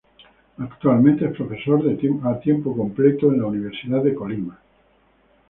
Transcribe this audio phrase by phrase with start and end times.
[0.57, 4.57] Actualmente es Profesor de Tiempo Completo en Universidad de Colima.